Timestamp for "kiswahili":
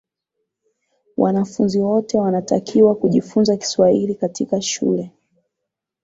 3.57-4.15